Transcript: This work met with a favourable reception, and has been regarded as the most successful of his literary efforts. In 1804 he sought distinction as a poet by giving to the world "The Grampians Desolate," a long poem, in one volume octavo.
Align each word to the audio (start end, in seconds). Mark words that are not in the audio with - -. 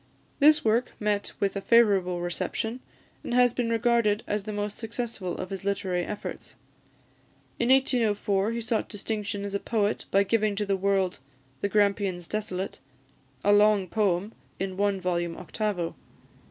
This 0.39 0.65
work 0.65 0.93
met 0.99 1.31
with 1.39 1.55
a 1.55 1.61
favourable 1.61 2.21
reception, 2.21 2.79
and 3.23 3.35
has 3.35 3.53
been 3.53 3.69
regarded 3.69 4.23
as 4.25 4.45
the 4.45 4.51
most 4.51 4.79
successful 4.79 5.37
of 5.37 5.51
his 5.51 5.63
literary 5.63 6.03
efforts. 6.03 6.55
In 7.59 7.69
1804 7.69 8.51
he 8.51 8.61
sought 8.61 8.89
distinction 8.89 9.45
as 9.45 9.53
a 9.53 9.59
poet 9.59 10.05
by 10.09 10.23
giving 10.23 10.55
to 10.55 10.65
the 10.65 10.75
world 10.75 11.19
"The 11.61 11.69
Grampians 11.69 12.27
Desolate," 12.27 12.79
a 13.43 13.53
long 13.53 13.87
poem, 13.87 14.31
in 14.59 14.75
one 14.75 14.99
volume 14.99 15.37
octavo. 15.37 15.93